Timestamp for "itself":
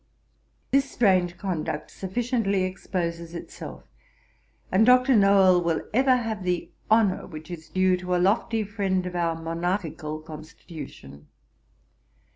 3.35-3.83